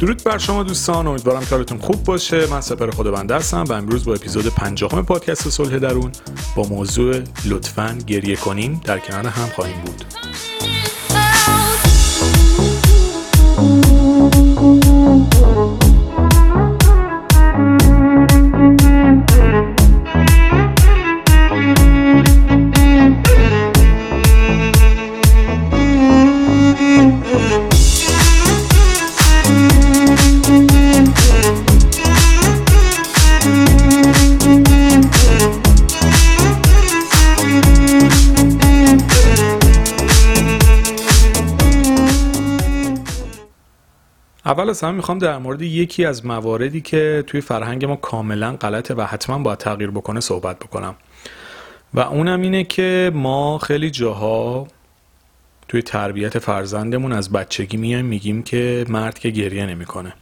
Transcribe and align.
درود 0.00 0.24
بر 0.24 0.38
شما 0.38 0.62
دوستان 0.62 1.06
امیدوارم 1.06 1.44
کارتون 1.44 1.78
خوب 1.78 2.04
باشه. 2.04 2.46
من 2.46 2.60
سپر 2.60 2.90
خود 2.90 3.10
بنده 3.10 3.34
هستم 3.34 3.64
و 3.68 3.72
امروز 3.72 4.04
با 4.04 4.14
اپیزود 4.14 4.46
پنجاهم 4.46 5.04
پادکست 5.04 5.48
صلح 5.48 5.78
درون 5.78 6.12
با 6.56 6.62
موضوع 6.62 7.22
لطفا 7.44 7.98
گریه 8.06 8.36
کنیم 8.36 8.80
در 8.84 8.98
کنار 8.98 9.26
هم 9.26 9.46
خواهیم 9.46 9.80
بود. 9.84 10.04
اول 44.46 44.70
از 44.70 44.80
همه 44.80 44.92
می‌خوام 44.92 45.18
در 45.18 45.38
مورد 45.38 45.62
یکی 45.62 46.04
از 46.04 46.26
مواردی 46.26 46.80
که 46.80 47.24
توی 47.26 47.40
فرهنگ 47.40 47.84
ما 47.84 47.96
کاملا 47.96 48.56
غلطه 48.56 48.94
و 48.94 49.02
حتما 49.02 49.38
باید 49.38 49.58
تغییر 49.58 49.90
بکنه 49.90 50.20
صحبت 50.20 50.58
بکنم. 50.58 50.94
و 51.94 52.00
اونم 52.00 52.40
اینه 52.40 52.64
که 52.64 53.10
ما 53.14 53.58
خیلی 53.58 53.90
جاها 53.90 54.66
توی 55.68 55.82
تربیت 55.82 56.38
فرزندمون 56.38 57.12
از 57.12 57.32
بچگی 57.32 57.76
میایم 57.76 58.04
میگیم 58.04 58.42
که 58.42 58.84
مرد 58.88 59.18
که 59.18 59.30
گریه 59.30 59.66
نمی‌کنه. 59.66 60.12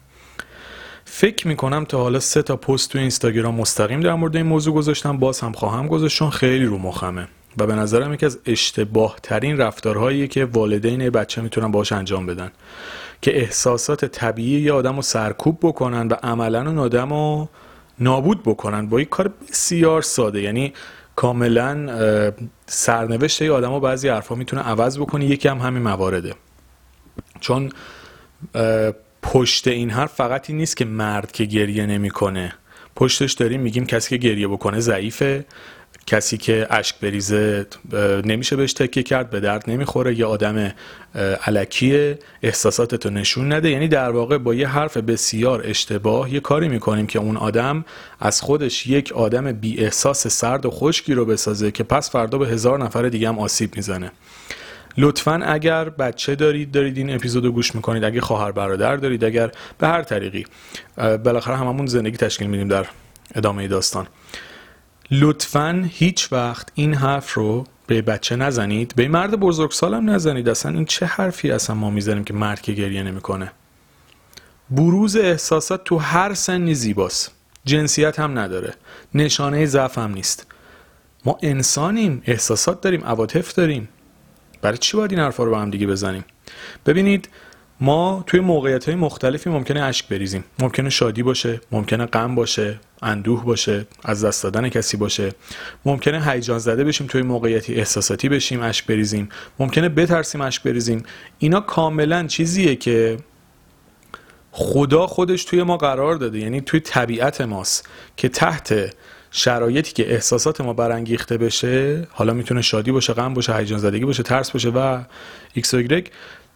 فکر 1.04 1.48
می‌کنم 1.48 1.84
تا 1.84 1.98
حالا 1.98 2.20
سه 2.20 2.42
تا 2.42 2.56
پست 2.56 2.90
توی 2.92 3.00
اینستاگرام 3.00 3.54
مستقیم 3.54 4.00
در 4.00 4.14
مورد 4.14 4.36
این 4.36 4.46
موضوع 4.46 4.74
گذاشتم 4.74 5.18
باز 5.18 5.40
هم 5.40 5.52
خواهم 5.52 5.86
گذاشتون 5.86 6.30
خیلی 6.30 6.64
رو 6.64 6.78
مخمه. 6.78 7.28
و 7.58 7.66
به 7.66 7.74
نظرم 7.74 8.14
یکی 8.14 8.26
از 8.26 8.38
اشتباه 8.46 9.16
ترین 9.22 9.58
رفتارهایی 9.58 10.28
که 10.28 10.44
والدین 10.44 11.10
بچه 11.10 11.42
می‌تونن 11.42 11.70
باش 11.70 11.92
انجام 11.92 12.26
بدن. 12.26 12.50
که 13.22 13.38
احساسات 13.38 14.04
طبیعی 14.04 14.60
یه 14.60 14.72
آدم 14.72 14.96
رو 14.96 15.02
سرکوب 15.02 15.58
بکنن 15.62 16.08
و 16.08 16.14
عملا 16.14 16.66
اون 16.66 16.78
آدم 16.78 17.10
رو 17.10 17.48
نابود 18.00 18.42
بکنن. 18.42 18.86
با 18.86 19.00
یک 19.00 19.08
کار 19.08 19.30
بسیار 19.48 20.02
ساده. 20.02 20.42
یعنی 20.42 20.72
کاملا 21.16 22.32
سرنوشت 22.66 23.42
یه 23.42 23.52
آدم 23.52 23.72
رو 23.72 23.80
بعضی 23.80 24.08
حرفا 24.08 24.34
می‌تونه 24.34 24.62
عوض 24.62 24.98
بکنه. 24.98 25.24
یکی 25.24 25.48
هم 25.48 25.58
همین 25.58 25.82
موارده. 25.82 26.34
چون 27.40 27.70
پشت 29.22 29.68
این 29.68 29.90
حرف 29.90 30.12
فقط 30.14 30.50
این 30.50 30.58
نیست 30.58 30.76
که 30.76 30.84
مرد 30.84 31.32
که 31.32 31.44
گریه 31.44 31.86
نمی‌کنه. 31.86 32.52
پشتش 32.96 33.32
داریم 33.32 33.60
میگیم 33.60 33.86
کسی 33.86 34.18
که 34.18 34.28
گریه 34.28 34.48
بکنه 34.48 34.80
ضعیفه. 34.80 35.44
کسی 36.06 36.36
که 36.36 36.66
اشک 36.70 37.00
بریزه 37.00 37.66
نمیشه 38.24 38.56
بهش 38.56 38.72
تکیه 38.72 39.02
کرد 39.02 39.30
به 39.30 39.40
درد 39.40 39.70
نمی‌خوره 39.70 40.18
یه 40.18 40.26
آدم 40.26 40.74
علکیه 41.46 42.18
احساساتتو 42.42 43.10
نشون 43.10 43.52
نده. 43.52 43.70
یعنی 43.70 43.88
در 43.88 44.10
واقع 44.10 44.38
با 44.38 44.54
یه 44.54 44.68
حرف 44.68 44.96
بسیار 44.96 45.62
اشتباه 45.64 46.34
یه 46.34 46.40
کاری 46.40 46.68
می‌کنیم 46.68 47.06
که 47.06 47.18
اون 47.18 47.36
آدم 47.36 47.84
از 48.20 48.40
خودش 48.40 48.86
یک 48.86 49.12
آدم 49.12 49.52
بی 49.52 49.78
احساس 49.84 50.26
سرد 50.26 50.66
و 50.66 50.70
خشکی 50.70 51.14
رو 51.14 51.24
بسازه 51.24 51.70
که 51.70 51.84
پس 51.84 52.10
فردا 52.10 52.38
به 52.38 52.48
هزار 52.48 52.78
نفر 52.78 53.08
دیگه 53.08 53.28
هم 53.28 53.38
آسیب 53.38 53.76
می‌زنه. 53.76 54.10
لطفا 54.98 55.40
اگر 55.46 55.88
بچه 55.88 56.34
دارید 56.34 56.70
دارید 56.70 56.96
این 56.96 57.14
اپیزودو 57.14 57.52
گوش 57.52 57.74
می‌کنید. 57.74 58.04
اگه 58.04 58.20
خواهر 58.20 58.52
برادر 58.52 58.96
دارید 58.96 59.24
اگر 59.24 59.50
به 59.78 59.86
هر 59.86 60.02
طریقی. 60.02 60.44
بالاخره 60.96 61.56
هممون 61.56 61.86
زندگی 61.86 62.16
تشکیل 62.16 62.46
میدیم 62.46 62.68
در 62.68 62.86
ادامه 63.34 63.68
داستان. 63.68 64.06
لطفا 65.10 65.88
هیچ 65.92 66.32
وقت 66.32 66.68
این 66.74 66.94
حرف 66.94 67.34
رو 67.34 67.66
به 67.86 68.02
بچه 68.02 68.36
نزنید. 68.36 68.92
به 68.96 69.08
مرد 69.08 69.40
بزرگسالم 69.40 70.10
نزنید. 70.10 70.48
اصلا 70.48 70.72
این 70.72 70.84
چه 70.84 71.06
حرفی 71.06 71.50
اصلا 71.50 71.76
ما 71.76 71.90
می‌زنیم 71.90 72.24
که 72.24 72.34
مرد 72.34 72.60
که 72.60 72.72
گریه 72.72 73.02
نمی‌کنه؟ 73.02 73.52
بروز 74.70 75.16
احساسات 75.16 75.84
تو 75.84 75.98
هر 75.98 76.34
سنی 76.34 76.74
زیباست. 76.74 77.32
جنسیت 77.64 78.20
هم 78.20 78.38
نداره. 78.38 78.74
نشانه 79.14 79.66
ضعف 79.66 79.98
هم 79.98 80.12
نیست. 80.12 80.46
ما 81.24 81.38
انسانیم. 81.42 82.22
احساسات 82.26 82.80
داریم. 82.80 83.04
عواطف 83.04 83.54
داریم. 83.54 83.88
برای 84.62 84.78
چی 84.78 84.96
باید 84.96 85.10
این 85.10 85.20
حرفا 85.20 85.44
رو 85.44 85.50
به 85.50 85.58
هم 85.58 85.70
دیگه 85.70 85.86
بزنیم؟ 85.86 86.24
ببینید 86.86 87.28
ما 87.80 88.24
توی 88.26 88.40
موقعیت 88.40 88.84
های 88.84 88.94
مختلفی 88.94 89.50
ممکنه 89.50 89.80
اشک 89.80 90.08
بریزیم. 90.08 90.44
ممکنه 90.58 90.90
شادی 90.90 91.22
باشه 91.22 91.60
ممکنه 91.72 92.06
غم 92.06 92.34
باشه 92.34 92.80
اندوه 93.02 93.44
باشه 93.44 93.86
از 94.04 94.24
دست 94.24 94.42
دادن 94.42 94.68
کسی 94.68 94.96
باشه. 94.96 95.32
ممکنه 95.84 96.30
هیجان 96.30 96.58
زده 96.58 96.84
بشیم 96.84 97.06
توی 97.06 97.22
موقعیتی 97.22 97.74
احساساتی 97.74 98.28
بشیم 98.28 98.62
اشک 98.62 98.86
بریزیم. 98.86 99.28
ممکنه 99.58 99.88
بترسیم 99.88 100.40
اشک 100.40 100.62
بریزیم. 100.62 101.02
اینا 101.38 101.60
کاملا 101.60 102.26
چیزیه 102.26 102.76
که 102.76 103.16
خدا 104.52 105.06
خودش 105.06 105.44
توی 105.44 105.62
ما 105.62 105.76
قرار 105.76 106.14
داده. 106.14 106.38
یعنی 106.38 106.60
توی 106.60 106.80
طبیعت 106.80 107.40
ماست 107.40 107.88
که 108.16 108.28
تحت 108.28 108.94
شرایطی 109.30 109.92
که 109.92 110.12
احساسات 110.12 110.60
ما 110.60 110.72
برانگیخته 110.72 111.38
بشه 111.38 112.08
حالا 112.10 112.32
می‌تونه 112.32 112.62
شادی 112.62 112.92
باشه 112.92 113.12
غم 113.12 113.34
باشه 113.34 113.56
هیجان 113.56 113.78
زدگی 113.78 114.04
باشه 114.04 114.22
ترس 114.22 114.50
باشه 114.50 114.68
و 114.68 115.02
ایکس 115.54 115.74
و 115.74 115.82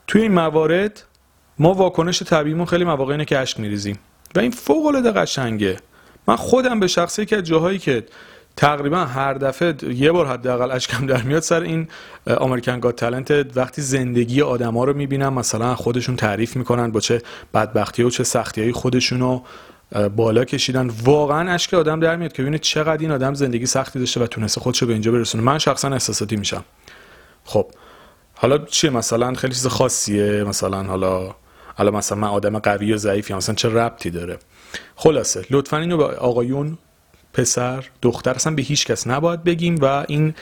توی 0.07 0.23
این 0.23 0.33
موارد 0.33 1.03
ما 1.61 1.75
واکنش 1.75 2.23
طبیعیمون 2.23 2.67
خیلی 2.67 2.85
مواقع 2.85 3.13
اینه 3.13 3.25
که 3.25 3.39
اشک 3.39 3.61
میریزیم. 3.61 3.99
و 4.35 4.41
این 4.41 4.51
فوق 4.51 4.87
العاده 4.87 5.11
قشنگه. 5.11 5.77
من 6.29 6.37
خودم 6.37 6.81
به 6.81 6.87
شخصی 6.87 7.27
که 7.27 7.43
جاهایی 7.43 7.79
که 7.79 8.05
تقریبا 8.57 9.05
هر 9.05 9.35
دفعه 9.35 9.95
یه 9.95 10.13
بار 10.13 10.27
حداقل 10.27 10.71
اشکم 10.71 11.07
در 11.07 11.23
میاد 11.23 11.43
سر 11.43 11.61
این 11.61 11.89
امریکن 12.27 12.81
گاد 12.81 12.95
تالنت 12.95 13.57
وقتی 13.57 13.83
زندگی 13.83 14.43
آدما 14.43 14.85
رو 14.85 14.97
می‌بینم 14.97 15.35
مثلا 15.35 15.75
خودشون 15.75 16.17
تعریف 16.17 16.57
می‌کنن 16.57 16.91
با 16.91 17.01
چه 17.01 17.23
بدبختی 17.55 18.03
و 18.03 18.11
چه 18.11 18.25
سختی 18.25 18.63
های 18.63 18.73
خودشونو 18.73 19.43
بالا 20.17 20.45
کشیدن. 20.45 20.91
واقعا 21.05 21.53
اشک 21.53 21.75
آدم 21.75 22.01
در 22.01 22.17
میاد 22.17 22.33
که 22.33 22.43
ببینه 22.43 22.59
چقدر 22.59 23.03
این 23.03 23.11
آدم 23.11 23.35
زندگی 23.35 23.67
سختی 23.67 23.99
داشته 23.99 24.21
و 24.21 24.27
تونسته 24.27 24.61
خودشو 24.61 24.87
به 24.87 24.93
اینجا 24.93 25.13
برسونه. 25.13 25.45
من 25.45 25.59
شخصا 25.59 25.89
احساساتی 25.89 26.37
میشم. 26.37 26.65
خب 27.45 27.67
حالا 28.35 28.59
چیه؟ 28.59 28.91
مثلا 28.91 29.35
خیلی 29.35 29.55
چیز 29.55 29.67
خاصیه. 29.67 30.45
مثلا 30.45 30.83
حالا 30.83 31.35
حالا 31.75 31.91
مثلا 31.91 32.19
من 32.19 32.29
آدم 32.29 32.59
قوی 32.59 32.93
و 32.93 32.97
ضعیفی 32.97 33.35
مثلا 33.35 33.55
چه 33.55 33.69
ربطی 33.69 34.11
داره؟ 34.11 34.39
خلاصه 34.97 35.45
لطفا 35.51 35.77
اینو 35.77 35.97
به 35.97 36.05
آقایون 36.05 36.79
پسر 37.33 37.85
دختر 38.03 38.31
اصلا 38.31 38.55
به 38.55 38.63
هیچ 38.63 38.87
کس 38.87 39.07
نباید 39.07 39.45
بگیم 39.45 39.77
و 39.81 40.05
این 40.09 40.35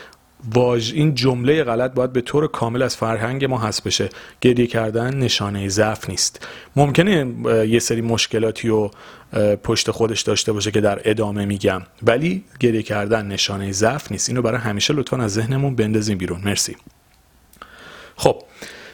واژ 0.54 0.92
این 0.92 1.14
جمله 1.14 1.64
غلط 1.64 1.92
باید 1.92 2.12
به 2.12 2.20
طور 2.20 2.46
کامل 2.46 2.82
از 2.82 2.96
فرهنگ 2.96 3.44
ما 3.44 3.58
حذف 3.58 3.86
بشه. 3.86 4.08
گریه 4.40 4.66
کردن 4.66 5.16
نشانه 5.16 5.68
ضعف 5.68 6.10
نیست. 6.10 6.46
ممکنه 6.76 7.34
یه 7.66 7.78
سری 7.78 8.00
مشکلاتی 8.00 8.68
و 8.68 8.90
پشت 9.56 9.90
خودش 9.90 10.22
داشته 10.22 10.52
باشه 10.52 10.70
که 10.70 10.80
در 10.80 11.00
ادامه 11.04 11.44
میگم. 11.44 11.82
ولی 12.02 12.44
گریه 12.60 12.82
کردن 12.82 13.26
نشانه 13.26 13.72
ضعف 13.72 14.12
نیست. 14.12 14.28
اینو 14.28 14.42
برای 14.42 14.60
همیشه 14.60 14.94
لطفا 14.94 15.16
از 15.16 15.32
ذهنمون 15.32 15.76
بندازیم 15.76 16.18
بیرون. 16.18 16.40
مرسی. 16.44 16.76
خب 18.16 18.42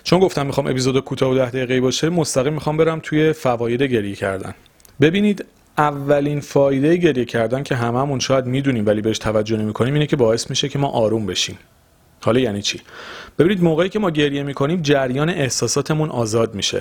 چون 0.04 0.20
گفتم 0.20 0.46
می‌خوام 0.46 0.66
اپیزود 0.66 1.00
کوتاه 1.00 1.32
و 1.32 1.34
ده 1.34 1.50
دقیقه 1.50 1.80
باشه 1.80 2.08
مستقیم 2.08 2.52
می‌خوام 2.52 2.76
برم 2.76 3.00
توی 3.02 3.32
فواید 3.32 3.82
گریه 3.82 4.14
کردن. 4.14 4.54
ببینید 5.00 5.44
اولین 5.78 6.40
فایده 6.40 6.96
گریه 6.96 7.24
کردن 7.24 7.62
که 7.62 7.74
هممون 7.74 8.18
شاید 8.18 8.46
می‌دونیم 8.46 8.86
ولی 8.86 9.00
بهش 9.00 9.18
توجه 9.18 9.56
نمی‌کنیم 9.56 9.94
اینه 9.94 10.06
که 10.06 10.16
باعث 10.16 10.50
میشه 10.50 10.68
که 10.68 10.78
ما 10.78 10.88
آروم 10.88 11.26
بشیم. 11.26 11.58
حالا 12.20 12.40
یعنی 12.40 12.62
چی؟ 12.62 12.80
ببینید 13.38 13.62
موقعی 13.62 13.88
که 13.88 13.98
ما 13.98 14.10
گریه 14.10 14.42
می‌کنیم 14.42 14.82
جریان 14.82 15.28
احساساتمون 15.28 16.10
آزاد 16.10 16.54
میشه. 16.54 16.80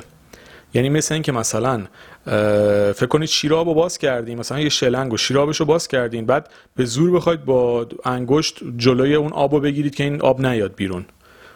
یعنی 0.73 0.89
مثل 0.89 1.13
اینکه 1.13 1.31
مثلا 1.31 1.83
فکر 2.95 3.05
کنید 3.05 3.29
شیراب 3.29 3.67
رو 3.67 3.73
باز 3.73 3.97
کردیم 3.97 4.39
مثلا 4.39 4.59
یه 4.59 4.69
شلنگ 4.69 5.13
و 5.13 5.17
شیرابش 5.17 5.57
رو 5.57 5.65
باز 5.65 5.87
کردین 5.87 6.25
بعد 6.25 6.49
به 6.75 6.85
زور 6.85 7.11
بخواید 7.11 7.45
با 7.45 7.87
انگشت 8.05 8.59
جلوی 8.77 9.15
اون 9.15 9.33
آب 9.33 9.53
رو 9.53 9.59
بگیرید 9.59 9.95
که 9.95 10.03
این 10.03 10.21
آب 10.21 10.45
نیاد 10.45 10.75
بیرون. 10.75 11.05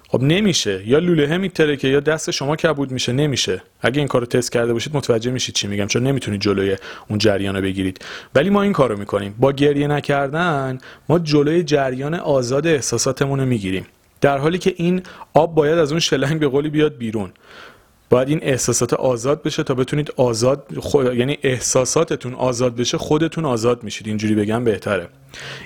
خب 0.09 0.23
نمیشه. 0.23 0.87
یا 0.87 0.99
لوله 0.99 1.37
میترکه 1.37 1.87
یا 1.87 1.99
دست 1.99 2.31
شما 2.31 2.55
کبود 2.55 2.91
میشه. 2.91 3.11
نمیشه. 3.13 3.61
اگه 3.81 3.99
این 3.99 4.07
کارو 4.07 4.25
تست 4.25 4.51
کرده 4.51 4.73
باشید 4.73 4.95
متوجه 4.95 5.31
میشید 5.31 5.55
چی 5.55 5.67
میگم. 5.67 5.87
چون 5.87 6.03
نمی‌تونید 6.03 6.41
جلوی 6.41 6.75
اون 7.09 7.19
جریان 7.19 7.55
رو 7.55 7.61
بگیرید. 7.61 8.05
ولی 8.35 8.49
ما 8.49 8.61
این 8.61 8.73
کارو 8.73 8.97
می‌کنیم. 8.97 9.35
با 9.39 9.51
گریه 9.51 9.87
نکردن 9.87 10.77
ما 11.09 11.19
جلوی 11.19 11.63
جریان 11.63 12.13
آزاد 12.13 12.67
احساساتمون 12.67 13.39
رو 13.39 13.45
می‌گیریم. 13.45 13.85
در 14.21 14.37
حالی 14.37 14.57
که 14.57 14.73
این 14.77 15.01
آب 15.33 15.55
باید 15.55 15.77
از 15.77 15.91
اون 15.91 15.99
شلنگ 15.99 16.39
به 16.39 16.47
قولی 16.47 16.69
بیاد 16.69 16.97
بیرون. 16.97 17.31
باید 18.09 18.29
این 18.29 18.39
احساسات 18.41 18.93
آزاد 18.93 19.43
بشه 19.43 19.63
تا 19.63 19.73
بتونید 19.73 20.11
آزاد 20.15 20.67
خود... 20.79 21.13
یعنی 21.13 21.37
احساساتتون 21.43 22.33
آزاد 22.33 22.75
بشه 22.75 22.97
خودتون 22.97 23.45
آزاد 23.45 23.83
میشید. 23.83 24.07
اینجوری 24.07 24.35
بگم 24.35 24.63
بهتره. 24.63 25.07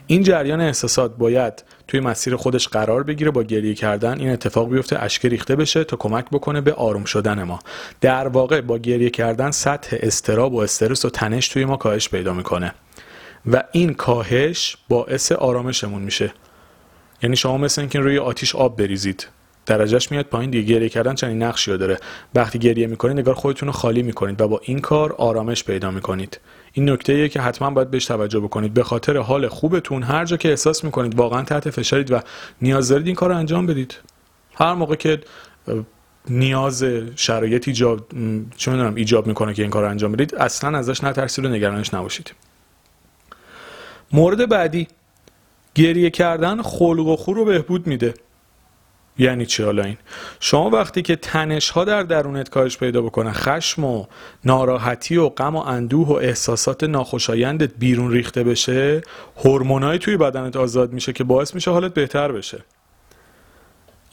این 0.07 0.23
جریان 0.23 0.61
احساسات 0.61 1.17
باید 1.17 1.63
توی 1.87 1.99
مسیر 1.99 2.35
خودش 2.35 2.67
قرار 2.67 3.03
بگیره 3.03 3.31
با 3.31 3.43
گریه 3.43 3.73
کردن. 3.73 4.19
این 4.19 4.29
اتفاق 4.29 4.69
بیفته 4.69 5.03
اشک 5.03 5.25
ریخته 5.25 5.55
بشه 5.55 5.83
تا 5.83 5.97
کمک 5.97 6.25
بکنه 6.31 6.61
به 6.61 6.73
آروم 6.73 7.03
شدن 7.03 7.43
ما. 7.43 7.59
در 8.01 8.27
واقع 8.27 8.61
با 8.61 8.77
گریه 8.77 9.09
کردن 9.09 9.51
سطح 9.51 9.97
استراب 9.99 10.53
و 10.53 10.59
استرس 10.59 11.05
و 11.05 11.09
تنش 11.09 11.47
توی 11.47 11.65
ما 11.65 11.77
کاهش 11.77 12.09
پیدا 12.09 12.33
می‌کنه. 12.33 12.73
و 13.51 13.63
این 13.71 13.93
کاهش 13.93 14.77
باعث 14.89 15.31
آرامشمون 15.31 16.01
میشه. 16.01 16.33
یعنی 17.23 17.35
شما 17.35 17.57
مثل 17.57 17.81
اینکه 17.81 17.99
روی 17.99 18.17
آتیش 18.17 18.55
آب 18.55 18.77
بریزید. 18.77 19.27
درجهش 19.77 20.11
میاد 20.11 20.25
پایین 20.25 20.49
دیگه 20.49 20.73
گریه 20.73 20.89
کردن 20.89 21.15
چنین 21.15 21.43
نقشی 21.43 21.77
داره. 21.77 21.97
وقتی 22.35 22.59
گریه 22.59 22.87
می‌کنید 22.87 23.19
نگار 23.19 23.35
خودتون 23.35 23.67
رو 23.67 23.73
خالی 23.73 24.03
می‌کنید 24.03 24.41
و 24.41 24.47
با 24.47 24.61
این 24.63 24.79
کار 24.79 25.11
آرامش 25.11 25.63
پیدا 25.63 25.91
می‌کنید. 25.91 26.39
این 26.73 26.89
نکته 26.89 27.13
ایه 27.13 27.29
که 27.29 27.41
حتما 27.41 27.69
باید 27.69 27.91
بهش 27.91 28.05
توجه 28.05 28.39
بکنید. 28.39 28.73
به 28.73 28.83
خاطر 28.83 29.17
حال 29.17 29.47
خوبتون 29.47 30.03
هر 30.03 30.25
جا 30.25 30.37
که 30.37 30.49
احساس 30.49 30.83
می‌کنید 30.83 31.15
واقعا 31.15 31.43
تحت 31.43 31.69
فشارید 31.69 32.11
و 32.11 32.19
نیاز 32.61 32.89
دارید 32.89 33.07
این 33.07 33.15
کار 33.15 33.29
رو 33.29 33.37
انجام 33.37 33.65
بدید. 33.65 33.97
هر 34.53 34.73
موقع 34.73 34.95
که 34.95 35.19
نیاز 36.29 36.85
شرایط 37.15 37.67
ایجاب 37.67 38.07
چه 38.57 38.71
می‌دونم 38.71 38.95
ایجاب 38.95 39.27
می‌کنه 39.27 39.53
که 39.53 39.61
این 39.61 39.71
کار 39.71 39.83
رو 39.83 39.89
انجام 39.89 40.11
بدید 40.11 40.35
اصلا 40.35 40.77
ازش 40.77 41.03
نترسید 41.03 41.45
و 41.45 41.49
نگرانش 41.49 41.93
نباشید. 41.93 42.33
مورد 44.11 44.49
بعدی 44.49 44.87
گریه 45.75 46.09
کردن 46.09 46.61
خلق 46.61 47.07
و 47.07 47.15
خو 47.15 47.33
رو 47.33 47.45
بهبود 47.45 47.87
میده. 47.87 48.13
یعنی 49.21 49.45
چی 49.45 49.63
حالا 49.63 49.83
این؟ 49.83 49.97
شما 50.39 50.69
وقتی 50.69 51.01
که 51.01 51.15
تنش 51.15 51.69
ها 51.69 51.83
در 51.85 52.03
درونت 52.03 52.49
کاهش 52.49 52.77
پیدا 52.77 53.01
بکنه 53.01 53.31
خشم 53.31 53.83
و 53.83 54.05
ناراحتی 54.45 55.17
و 55.17 55.29
غم 55.29 55.55
و 55.55 55.59
اندوه 55.59 56.07
و 56.07 56.11
احساسات 56.11 56.83
ناخوشایندت 56.83 57.71
بیرون 57.79 58.11
ریخته 58.11 58.43
بشه 58.43 59.01
هورمونایی 59.45 59.99
توی 59.99 60.17
بدنت 60.17 60.55
آزاد 60.55 60.93
میشه 60.93 61.13
که 61.13 61.23
باعث 61.23 61.55
میشه 61.55 61.71
حالت 61.71 61.93
بهتر 61.93 62.31
بشه. 62.31 62.63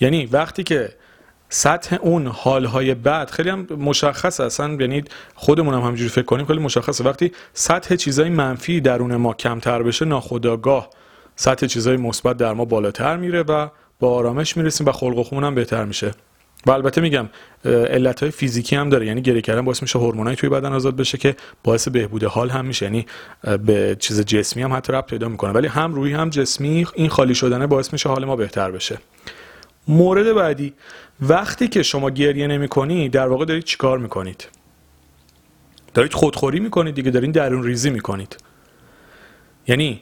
یعنی 0.01 0.27
وقتی 0.27 0.63
که 0.63 0.95
سطح 1.49 1.97
اون 2.01 2.27
حالهای 2.27 2.95
بد 2.95 3.31
خیلی 3.31 3.51
هم 3.51 3.67
مشخص 3.71 4.41
اصلا 4.41 4.77
یعنی 4.81 5.05
خودمون 5.35 5.75
هم 5.75 5.81
همینجوری 5.81 6.11
فکر 6.11 6.25
کنیم 6.25 6.47
خیلی 6.47 6.61
مشخصه. 6.61 7.05
وقتی 7.05 7.33
سطح 7.53 7.97
چیزای 7.97 8.29
منفی 8.29 8.81
درون 8.81 9.17
ما 9.17 9.35
کمتر 9.35 9.83
بشه 9.83 10.05
ناخودآگاه 10.05 10.91
سطح 11.37 11.67
چیزای 11.67 11.97
مثبت 11.97 12.37
در 12.37 12.53
ما 12.53 12.65
بالاتر 12.65 13.17
میره 13.17 13.43
و 13.43 13.69
با 14.01 14.15
آرامش 14.15 14.57
می‌رسیم 14.57 14.87
و 14.87 14.93
خلق 14.93 15.19
و 15.19 15.23
خون 15.23 15.45
هم 15.45 15.55
بهتر 15.55 15.85
میشه. 15.85 16.11
و 16.67 16.71
البته 16.71 17.01
میگم 17.01 17.29
علت 17.65 18.21
های 18.21 18.31
فیزیکی 18.31 18.77
هم 18.77 18.89
داره. 18.89 19.07
یعنی 19.07 19.23
گریه 19.23 19.43
کردن 19.43 19.65
باعث 19.65 19.83
میشه 19.83 19.99
هورمونای 19.99 20.37
توی 20.37 20.49
بدن 20.49 20.73
آزاد 20.73 20.97
بشه 20.97 21.19
که 21.19 21.37
باعث 21.65 21.89
بهبود 21.89 22.25
حال 22.25 22.51
هم 22.51 22.65
میشه. 22.65 22.87
یعنی 22.87 23.07
به 23.67 23.97
چیز 24.01 24.21
جسمی 24.21 24.63
هم 24.63 24.73
حتی 24.73 24.93
ربط 24.93 25.07
پیدا 25.07 25.29
می‌کنه. 25.29 25.53
ولی 25.53 25.67
هم 25.67 25.95
روحی 25.95 26.13
هم 26.13 26.31
جسمی 26.31 26.87
این 26.95 27.09
خالی 27.09 27.35
شدنه 27.35 27.67
باعث 27.67 27.93
میشه 27.93 28.09
حال 28.09 28.25
ما 28.25 28.37
بهتر 28.37 28.71
بشه. 28.71 28.99
مورد 29.89 30.33
بعدی 30.33 30.75
وقتی 31.21 31.69
که 31.69 31.83
شما 31.83 32.11
گریه 32.11 32.47
نمی 32.47 33.09
در 33.09 33.29
واقع 33.29 33.45
دارید 33.45 33.65
چیکار 33.65 33.99
می‌کنید؟ 33.99 34.49
دارید 35.95 36.13
خودخوری 36.15 36.61
می‌کنید 36.61 36.95
دیگه 36.95 37.11
دارین 37.11 37.31
درون 37.31 37.65
ریزی 37.65 37.91
می‌کنید. 37.91 38.37
یعنی 39.67 40.01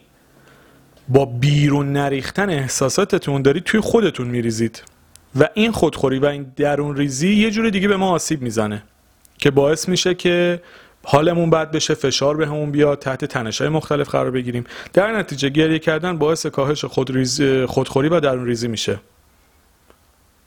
با 1.09 1.25
بیرون 1.25 1.93
نریختن 1.93 2.49
احساساتتون 2.49 3.41
دارید 3.41 3.63
توی 3.63 3.79
خودتون 3.79 4.27
میریزید. 4.27 4.83
و 5.39 5.49
این 5.53 5.71
خودخوری 5.71 6.19
و 6.19 6.25
این 6.25 6.51
درون 6.55 6.95
ریزی 6.95 7.33
یه 7.33 7.51
جور 7.51 7.69
دیگه 7.69 7.87
به 7.87 7.97
ما 7.97 8.09
آسیب 8.09 8.41
می‌زنه 8.41 8.83
که 9.37 9.51
باعث 9.51 9.89
میشه 9.89 10.13
که 10.13 10.61
حالمون 11.03 11.49
بد 11.49 11.71
بشه 11.71 11.93
فشار 11.93 12.37
به 12.37 12.47
همون 12.47 12.71
بیاد 12.71 12.99
تحت 12.99 13.25
تنش 13.25 13.61
های 13.61 13.69
مختلف 13.69 14.09
قرار 14.09 14.31
بگیریم. 14.31 14.63
در 14.93 15.17
نتیجه 15.17 15.49
گریه 15.49 15.79
کردن 15.79 16.17
باعث 16.17 16.45
کاهش 16.45 16.85
خودخوری 17.65 18.09
و 18.09 18.19
درون 18.19 18.45
ریزی 18.45 18.67
میشه. 18.67 18.99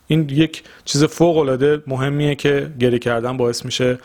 این 0.07 0.29
یک 0.29 0.63
چیز 0.85 1.05
فوق 1.05 1.37
العاده 1.37 1.83
مهمیه 1.87 2.35
که 2.35 2.71
گریه 2.81 2.99
کردن 2.99 3.37
باعث 3.37 3.65
میشه 3.65 3.99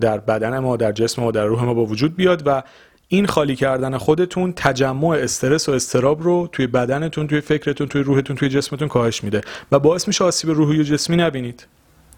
در 0.00 0.18
بدن 0.18 0.58
ما 0.58 0.76
در 0.76 0.92
جسم 0.92 1.22
ما 1.22 1.30
در 1.30 1.44
روح 1.44 1.64
ما 1.64 1.74
با 1.74 1.86
وجود 1.86 2.16
بیاد 2.16 2.42
و 2.46 2.62
این 3.08 3.26
خالی 3.26 3.56
کردن 3.56 3.98
خودتون 3.98 4.52
تجمع 4.52 5.08
استرس 5.08 5.68
و 5.68 5.72
استراب 5.72 6.22
رو 6.22 6.48
توی 6.52 6.66
بدنتون 6.66 7.26
توی 7.26 7.40
فکرتون 7.40 7.88
توی 7.88 8.02
روحتون 8.02 8.36
توی 8.36 8.48
جسمتون 8.48 8.88
کاهش 8.88 9.24
میده 9.24 9.40
و 9.72 9.78
باعث 9.78 10.08
میشه 10.08 10.24
آسیب 10.24 10.50
روحی 10.50 10.80
و 10.80 10.82
جسمی 10.82 11.16
نبینید 11.16 11.66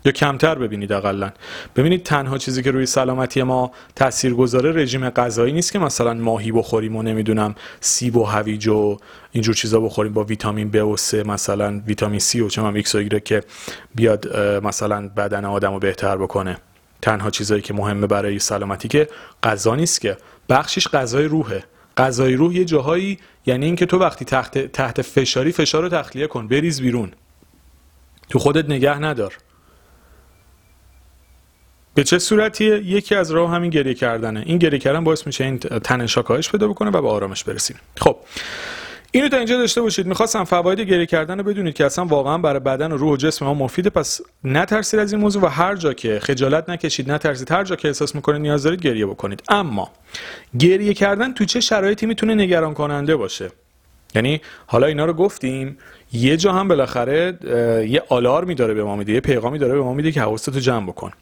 یا 0.05 0.13
کمتر 0.13 0.55
ببینید 0.55 0.93
اقلا 0.93 1.31
ببینید 1.77 2.03
تنها 2.03 2.39
چیزی 2.39 2.63
که 2.63 2.71
روی 2.71 2.87
سلامتی 2.87 3.43
ما 3.43 3.73
تأثیر 3.97 4.35
گذاره 4.35 4.73
رژیم 4.73 5.11
غذایی 5.11 5.53
نیست 5.53 5.73
که 5.73 5.79
مثلا 5.79 6.15
ماهی 6.15 6.53
بخوریم 6.53 6.97
و 6.97 7.03
نمی‌دونم 7.03 7.55
سیب 7.81 8.17
و 8.17 8.25
هویج 8.25 8.69
و 8.69 8.97
اینجور 9.33 9.55
چیزا 9.55 9.81
بخوریم 9.81 10.13
با 10.13 10.25
ویتامین 10.25 10.71
B 10.73 10.77
و 10.77 10.97
C 10.97 11.15
مثلا 11.15 11.83
ویتامین 11.87 12.21
C 12.21 12.37
و 12.37 12.49
چه 12.49 12.65
ایکس 12.65 12.95
و 12.95 13.03
که 13.03 13.43
بیاد 13.95 14.37
مثلا 14.63 15.09
بدن 15.09 15.45
آدم 15.45 15.73
رو 15.73 15.79
بهتر 15.79 16.17
بکنه. 16.17 16.59
تنها 17.03 17.31
چیزایی 17.31 17.63
که 17.63 17.75
مهمه 17.75 18.07
برای 18.07 18.39
سلامتی 18.39 18.89
که 18.89 19.09
غذا 19.43 19.75
نیست 19.75 20.01
که. 20.01 20.17
بخشش 20.49 20.89
غذای 20.89 21.25
روحه. 21.25 21.65
غذای 21.97 22.35
روح 22.35 22.55
یه 22.55 22.65
جاهایی 22.65 23.19
یعنی 23.47 23.67
اینکه 23.67 23.87
تو 23.87 23.99
وقتی 23.99 24.25
تحت 24.25 24.59
تحت 24.59 25.03
فشاری 25.03 25.53
فشار 25.53 25.83
رو 25.83 25.89
تخلیه 25.89 26.27
کن 26.27 26.49
بریز 26.49 26.81
بیرون. 26.81 27.13
تو 28.31 28.39
خودت 28.39 28.65
نگه 28.71 28.99
ندار. 28.99 29.35
به 31.95 32.05
چه 32.05 32.19
صورتیه 32.19 32.79
یکی 32.79 33.15
از 33.15 33.31
راه 33.31 33.51
همین 33.51 33.71
گریه 33.71 33.95
کردنه؟ 33.95 34.43
این 34.47 34.59
گریه 34.59 34.79
کردن 34.79 35.05
باعث 35.05 35.27
میشه 35.27 35.45
این 35.45 35.59
تنشا 35.59 36.23
کاهش 36.23 36.51
پیدا 36.51 36.69
بکنه 36.69 36.91
و 36.91 37.03
به 37.03 37.09
آرامش 37.09 37.45
برسیم. 37.45 37.77
خب 37.97 38.17
اینو 39.19 39.29
تا 39.29 39.37
اینجا 39.37 39.57
داشته 39.57 39.83
باشید. 39.83 40.07
می‌خواستم 40.07 40.45
فواید 40.45 40.81
گریه 40.81 41.07
کردن 41.07 41.39
رو 41.39 41.45
بدونید 41.45 41.75
که 41.75 41.87
اصلا 41.87 42.05
واقعا 42.05 42.39
برای 42.39 42.61
بدن 42.61 42.93
و 42.93 42.97
روح 42.97 43.13
و 43.13 43.17
جسم 43.17 43.45
ما 43.45 43.55
مفیده 43.55 43.91
پس 43.91 44.21
نترسید 44.45 45.01
از 45.01 45.13
این 45.13 45.21
موضوع 45.21 45.43
و 45.43 45.47
هر 45.47 45.77
جا 45.77 45.93
که 45.93 46.19
خجالت 46.23 46.71
نکشید 46.71 47.13
نترسید. 47.13 47.53
هر 47.53 47.65
جا 47.65 47.77
که 47.77 47.89
احساس 47.89 48.15
می‌کنید 48.15 48.43
نیاز 48.43 48.63
دارید 48.63 48.81
گریه 48.81 49.07
بکنید. 49.07 49.43
اما 49.49 49.91
گریه 50.59 50.95
کردن 50.95 51.33
تو 51.33 51.45
چه 51.45 51.61
شرایطی 51.61 52.07
می‌تونه 52.07 52.35
نگران 52.35 52.75
کننده 52.75 53.17
باشه؟ 53.17 53.51
یعنی 54.15 54.41
حالا 54.67 54.87
اینا 54.87 55.05
رو 55.05 55.13
گفتیم 55.13 55.79
یه 56.13 56.37
جا 56.37 56.53
هم 56.53 56.69
بالاخره 56.69 57.39
یه 57.89 58.03
آلارمی 58.09 58.55
داره 58.55 58.75
به 58.75 58.85
ما 58.85 58.97
میده 58.97 59.13
یه 59.13 59.21
پیغامی 59.21 59.59
داره 59.59 59.75
به 59.75 59.83
ما 59.83 59.95
میده 59.95 60.13
که 60.13 60.21
حواستو 60.21 60.61
جمع 60.61 60.87
بکن. 60.87 61.13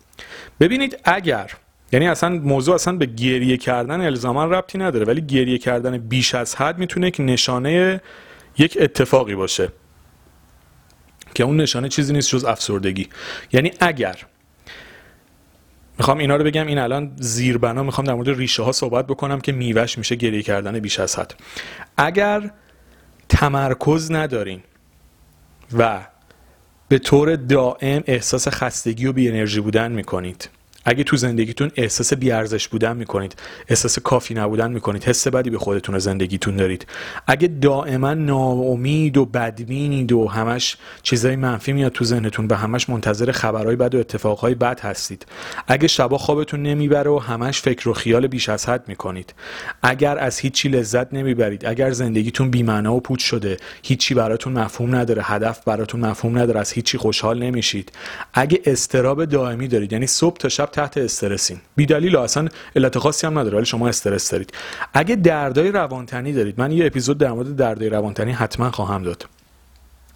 ببینید 0.60 0.98
اگر 1.04 1.50
یعنی 1.96 2.08
اصلا 2.08 2.28
موضوع 2.28 2.74
اصلا 2.74 2.96
به 2.96 3.06
گریه 3.06 3.56
کردن 3.56 4.00
الزاما 4.00 4.44
ربطی 4.44 4.78
نداره 4.78 5.04
ولی 5.04 5.20
گریه 5.20 5.58
کردن 5.58 5.98
بیش 5.98 6.34
از 6.34 6.54
حد 6.54 6.78
می‌تونه 6.78 7.10
که 7.10 7.22
نشانه 7.22 8.00
یک 8.58 8.78
اتفاقی 8.80 9.34
باشه. 9.34 9.68
که 11.34 11.44
اون 11.44 11.56
نشانه 11.56 11.88
چیزی 11.88 12.12
نیست 12.12 12.30
جز 12.30 12.44
افسردگی. 12.44 13.08
یعنی 13.52 13.72
اگر 13.80 14.16
می‌خوام 15.98 16.18
اینا 16.18 16.36
رو 16.36 16.44
بگم 16.44 16.66
این 16.66 16.78
الان 16.78 17.12
زیربنا 17.16 17.82
می‌خوام 17.82 18.06
در 18.06 18.14
مورد 18.14 18.28
ریشه 18.28 18.62
ها 18.62 18.72
صحبت 18.72 19.06
بکنم 19.06 19.40
که 19.40 19.52
میوش 19.52 19.98
میشه 19.98 20.14
گریه 20.14 20.42
کردن 20.42 20.78
بیش 20.78 21.00
از 21.00 21.18
حد. 21.18 21.34
اگر 21.96 22.50
تمرکز 23.28 24.12
ندارین 24.12 24.62
و 25.78 26.06
به 26.88 26.98
طور 26.98 27.36
دائم 27.36 28.02
احساس 28.06 28.48
خستگی 28.48 29.06
و 29.06 29.12
بی 29.12 29.28
انرژی 29.28 29.60
بودن 29.60 29.92
می‌کنید 29.92 30.55
اگه 30.88 31.04
تو 31.04 31.16
زندگیتون 31.16 31.70
احساس 31.76 32.14
بیارزش 32.14 32.68
بودن 32.68 32.96
می‌کنید 32.96 33.34
احساس 33.68 33.98
کافی 33.98 34.34
نبودن 34.34 34.72
می‌کنید 34.72 35.04
حس 35.04 35.28
بدی 35.28 35.50
به 35.50 35.58
خودتون 35.58 35.98
زندگیتون 35.98 36.56
دارید. 36.56 36.86
اگه 37.26 37.48
دائما 37.48 38.14
ناامید 38.14 39.16
و 39.16 39.24
بدبینید 39.24 40.12
و 40.12 40.28
همش 40.28 40.76
چیزای 41.02 41.36
منفی 41.36 41.72
میاد 41.72 41.92
تو 41.92 42.04
ذهنتون 42.04 42.46
و 42.46 42.54
همش 42.54 42.88
منتظر 42.88 43.32
خبرهای 43.32 43.76
بد 43.76 43.94
و 43.94 43.98
اتفاقهای 43.98 44.54
بد 44.54 44.80
هستید. 44.80 45.26
اگه 45.66 45.88
شبا 45.88 46.18
خوابتون 46.18 46.62
نمی‌بره 46.62 47.10
و 47.10 47.18
همش 47.18 47.60
فکر 47.60 47.88
و 47.88 47.92
خیال 47.92 48.26
بیش 48.26 48.48
از 48.48 48.68
حد 48.68 48.88
می‌کنید. 48.88 49.34
اگر 49.82 50.18
از 50.18 50.38
هیچی 50.38 50.68
لذت 50.68 51.14
نمی‌برید 51.14 51.66
اگر 51.66 51.90
زندگیتون 51.90 52.50
بی‌معنا 52.50 52.94
و 52.94 53.00
پوچ 53.00 53.22
شده 53.22 53.56
هیچی 53.82 54.14
براتون 54.14 54.52
مفهوم 54.52 54.94
نداره 54.94 55.22
هدف 55.22 55.64
براتون 55.64 56.00
مفهوم 56.00 56.38
نداره 56.38 56.60
از 56.60 56.72
هیچی 56.72 56.98
خوشحال 56.98 57.42
نمیشید. 57.42 57.92
اگه 58.34 58.60
استراب 58.64 59.24
دائمی 59.24 59.68
دارید 59.68 59.92
یعنی 59.92 60.06
صبح 60.06 60.36
تا 60.36 60.48
شب 60.48 60.70
تحت 60.76 60.98
استرسین. 60.98 61.58
بی 61.76 61.86
دلیل 61.86 62.16
اصلا 62.16 62.48
علت 62.76 62.98
خاصی 62.98 63.26
هم 63.26 63.38
نداره 63.38 63.56
ولی 63.56 63.66
شما 63.66 63.88
استرس 63.88 64.30
دارید. 64.30 64.52
اگه 64.94 65.16
دردای 65.16 65.70
روانتنی 65.70 66.32
دارید 66.32 66.60
من 66.60 66.72
یه 66.72 66.86
اپیزود 66.86 67.18
در 67.18 67.32
مورد 67.32 67.56
دردای 67.56 67.88
روانتنی 67.88 68.32
حتما 68.32 68.70
خواهم 68.70 69.02
داد. 69.02 69.26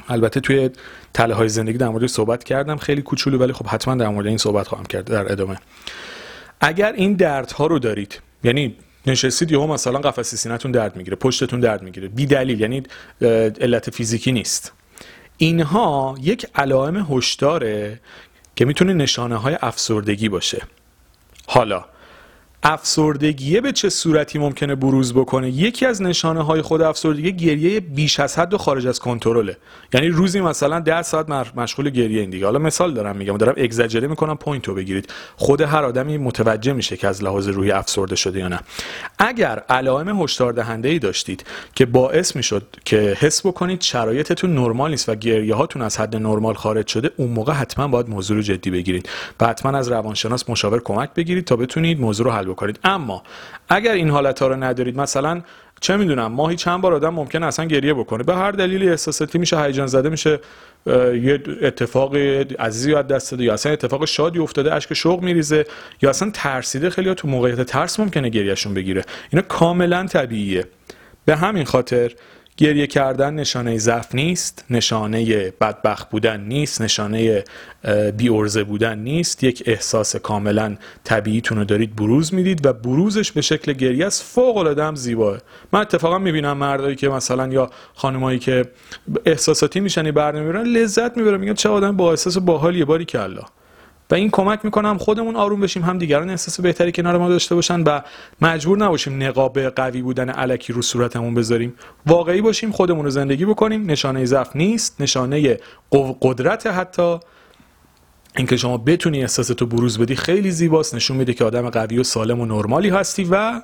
البته 0.09 0.41
توی 0.41 0.71
تله 1.15 1.35
های 1.35 1.49
زندگی 1.49 1.79
در 1.79 1.89
مورد 1.89 2.07
صحبت 2.07 2.45
کردم 2.45 2.77
خیلی 2.77 3.03
کوچولو 3.03 3.39
ولی 3.39 3.53
خب 3.53 3.67
حتما 3.67 3.95
در 3.95 4.09
مورد 4.09 4.27
این 4.27 4.37
صحبت 4.37 4.69
خواهم 4.69 4.85
کرد 4.85 5.05
در 5.05 5.33
ادامه. 5.33 5.57
اگر 6.61 6.93
این 6.93 7.13
دردها 7.13 7.67
رو 7.67 7.79
دارید 7.79 8.21
یعنی 8.45 8.77
نشستید 9.07 9.53
یهو 9.53 9.67
مثلا 9.67 9.99
قفسه 9.99 10.37
سینه‌تون 10.37 10.73
درد 10.73 10.97
می‌گیره 10.97 11.17
پشتتون 11.17 11.61
درد 11.61 11.83
می‌گیره 11.83 12.09
بی 12.09 12.27
دلیل 12.27 12.61
یعنی 12.61 12.83
علت 13.61 13.91
فیزیکی 13.91 14.33
نیست. 14.33 14.73
اینها 15.37 16.15
یک 16.21 16.47
علائم 16.55 17.07
هشداره 17.11 18.01
که 18.61 18.67
می‌تونه 18.67 18.93
نشانه 18.93 19.37
های 19.37 19.59
افسردگی 19.61 20.29
باشه. 20.29 20.63
حالا 21.47 21.85
افسردگی 22.63 23.61
به 23.61 23.73
چه 23.73 23.89
صورتی 23.89 24.39
ممکنه 24.39 24.75
بروز 24.75 25.15
بکنه؟ 25.15 25.51
یکی 25.51 25.87
از 25.87 26.03
نشانه 26.03 26.43
های 26.43 26.63
خود 26.63 26.83
افسردگی 26.83 27.33
گریه 27.33 27.81
بیش 27.81 28.21
از 28.21 28.39
حد 28.39 28.55
و 28.55 28.59
خارج 28.59 28.87
از 28.87 28.99
کنترله. 28.99 29.57
یعنی 29.95 30.09
روزی 30.09 30.41
مثلا 30.41 30.81
10 30.81 31.03
ساعت 31.03 31.31
مشغول 31.57 31.91
گریه 31.91 32.21
این 32.21 32.31
دیگه. 32.31 32.45
حالا 32.45 32.59
مثال 32.59 32.95
دارم 32.95 33.17
میگم 33.17 33.37
دارم 33.37 33.55
اگزاجره 33.57 34.09
می‌کنم 34.09 34.37
point 34.37 34.69
رو 34.69 34.75
بگیرید. 34.75 35.13
خود 35.37 35.61
هر 35.61 35.85
آدمی 35.85 36.19
متوجه 36.19 36.73
میشه 36.73 36.97
که 36.97 37.09
از 37.09 37.25
لحاظ 37.25 37.49
روحی 37.49 37.71
افسرده 37.71 38.17
شده 38.17 38.39
یا 38.39 38.49
نه. 38.49 38.61
اگر 39.19 39.63
علائم 39.69 40.23
هشدار 40.23 40.53
دهنده 40.53 40.89
ای 40.89 40.99
داشتید 40.99 41.45
که 41.75 41.87
باعث 41.87 42.37
می‌شد 42.37 42.67
که 42.85 43.17
حس 43.21 43.47
بکنید 43.47 43.81
شرایطتون 43.81 44.55
نرمال 44.55 44.91
نیست 44.91 45.09
و 45.09 45.15
گریه 45.15 45.55
هاتون 45.55 45.83
از 45.83 46.01
حد 46.01 46.17
نرمال 46.17 46.55
خارج 46.55 46.87
شده 46.87 47.11
اون 47.17 47.31
موقع 47.31 47.53
حتما 47.53 47.89
باید 47.89 48.09
موضوع 48.09 48.37
رو 48.37 48.43
جدی 48.43 48.71
بگیرید. 48.71 49.09
حتما 49.43 49.79
از 49.79 49.89
روانشناس 49.89 50.51
مشاور 50.51 50.81
کمک 50.81 51.15
بگیرید 51.15 51.45
تا 51.45 51.57
بتونید 51.57 52.01
موضوع 52.01 52.27
رو 52.27 52.33
حل 52.33 52.50
بکنید. 52.51 52.79
اما 52.85 53.23
اگر 53.69 53.93
این 53.93 54.11
حالت 54.11 54.43
ها 54.43 54.49
رو 54.49 54.57
ندارید 54.57 54.97
مثلا 54.97 55.43
چه 55.81 55.97
می‌دونم 55.97 56.33
ماهی 56.33 56.57
چند 56.57 56.81
بار 56.81 56.95
آدم 56.95 57.15
ممکن 57.15 57.43
اصلا 57.43 57.65
گریه 57.65 57.95
بکنه. 57.95 58.25
به 58.25 58.35
هر 58.35 58.51
دلیلی 58.51 58.91
احساساتی 58.91 59.39
میشه 59.39 59.63
هیجان 59.63 59.87
زده 59.87 60.09
میشه 60.09 60.41
یه 60.87 61.43
اتفاق 61.63 62.17
عزیزی 62.59 62.95
از 62.95 63.07
دست 63.07 63.31
داده 63.31 63.45
یا 63.45 63.53
اصلا 63.53 63.73
اتفاق 63.73 64.05
شادی 64.05 64.39
افتاده 64.39 64.75
اشک 64.75 64.95
شوق 64.95 65.23
میریزه 65.23 65.67
یا 66.03 66.11
اصلا 66.11 66.31
ترسیده 66.35 66.91
خیلی 66.91 67.15
تو 67.15 67.29
موقعیت 67.29 67.63
ترس 67.63 68.01
ممکنه 68.01 68.29
گریهشون 68.29 68.75
بگیره. 68.75 69.05
اینا 69.31 69.43
کاملا 69.43 70.07
طبیعیه. 70.07 70.65
به 71.25 71.37
همین 71.37 71.65
خاطر 71.65 72.13
گریه 72.57 72.87
کردن 72.87 73.35
نشانه 73.35 73.79
ضعف 73.79 74.15
نیست 74.15 74.65
نشانه 74.71 75.51
بدبخت 75.61 76.11
بودن 76.11 76.41
نیست 76.41 76.83
نشانه 76.83 77.45
بیورزه 78.17 78.65
بودن 78.65 78.99
نیست. 78.99 79.45
یک 79.45 79.63
احساس 79.67 80.17
کاملا 80.17 80.77
طبیعیتون 81.05 81.59
رو 81.59 81.65
دارید 81.65 81.97
بروز 81.97 82.35
می‌دید 82.35 82.67
و 82.67 82.73
بروزش 82.73 83.33
به 83.33 83.41
شکل 83.41 83.73
گریه 83.73 84.07
است 84.07 84.23
فوق 84.23 84.57
العاده 84.57 84.85
هم 84.85 84.95
زیباه. 84.95 85.39
من 85.73 85.81
اتفاقا 85.81 86.19
می‌بینم 86.19 86.57
مردایی 86.57 86.97
که 86.97 87.09
مثلا 87.09 87.49
یا 87.49 87.71
خانمایی 87.95 88.39
که 88.39 88.65
احساساتی 89.27 89.81
میشن 89.81 90.11
بر 90.11 90.33
نمی‌برن 90.33 90.63
لذت 90.63 91.17
می‌برن 91.17 91.41
میگن 91.41 91.55
چه 91.55 91.69
آدم 91.69 91.97
با 91.97 92.11
احساس 92.11 92.39
باحالیه 92.39 92.85
باری 92.85 93.05
که 93.05 93.21
الله. 93.21 93.45
و 94.11 94.15
این 94.15 94.31
کمک 94.31 94.65
می‌کنم 94.65 94.99
خودمون 94.99 95.37
آروم 95.37 95.61
بشیم 95.61 95.83
هم 95.83 95.99
دیگران 95.99 96.31
احساس 96.31 96.61
بهتری 96.61 96.93
کنار 96.93 97.19
ما 97.19 97.29
داشته 97.29 97.55
باشن 97.55 97.83
و 97.83 98.01
مجبور 98.41 98.79
نباشیم 98.79 99.23
نقاب 99.23 99.61
قوی 99.61 100.03
بودن 100.03 100.31
علکی 100.31 100.73
رو 100.73 100.83
صورتمون 100.83 101.35
بذاریم. 101.35 101.75
واقعی 102.07 102.41
باشیم 102.41 102.73
خودمون 102.73 103.05
رو 103.05 103.11
زندگی 103.11 103.45
بکنیم. 103.45 103.91
نشانه 103.91 104.25
ضعف 104.25 104.57
نیست 104.57 105.01
نشانه 105.01 105.59
قدرت 106.21 106.67
حتی. 106.67 107.19
اینکه 108.37 108.57
شما 108.57 108.77
بتونی 108.77 109.21
احساستو 109.21 109.67
بروز 109.67 109.99
بدی 109.99 110.17
خیلی 110.17 110.51
زیباست. 110.51 110.95
نشون 110.95 111.17
میده 111.17 111.35
که 111.35 111.45
آدم 111.45 111.71
قوی 111.71 111.99
و 111.99 112.03
سالم 112.03 112.41
و 112.41 112.47
نرمالی 112.47 112.89
هستی 112.89 113.29
و 113.31 113.63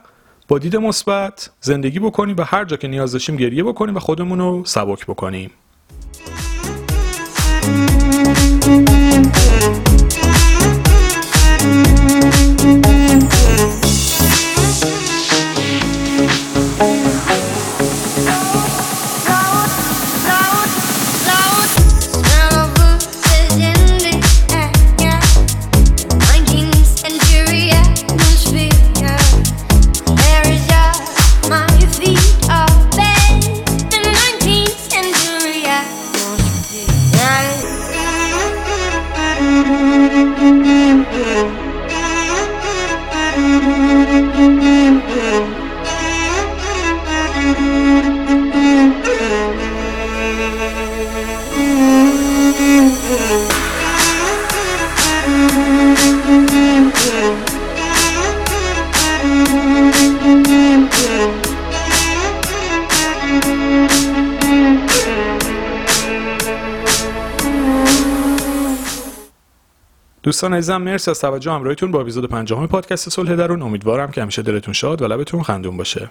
با 0.48 0.58
دید 0.58 0.76
مثبت 0.76 1.50
زندگی 1.60 1.98
بکنیم 1.98 2.36
و 2.38 2.42
هر 2.42 2.64
جا 2.64 2.76
که 2.76 2.88
نیاز 2.88 3.12
داشتیم 3.12 3.36
گریه 3.36 3.62
بکنیم 3.62 3.96
و 3.96 4.00
خودمون 4.00 4.38
رو 4.38 4.62
سبک 4.64 5.06
بکنیم 5.06 5.50
دوستان 70.26 70.54
عزیزم 70.54 70.82
مرسی 70.82 71.10
از 71.10 71.20
توجه 71.20 71.50
همراهیتون 71.52 71.90
با 71.90 72.00
اپیزود 72.00 72.28
پنجم 72.28 72.66
پادکست 72.66 73.08
صلح 73.08 73.36
درون. 73.36 73.62
امیدوارم 73.62 74.10
که 74.10 74.22
همیشه 74.22 74.42
دلتون 74.42 74.74
شاد 74.74 75.02
و 75.02 75.06
لبتون 75.06 75.42
خندون 75.42 75.76
باشه. 75.76 76.10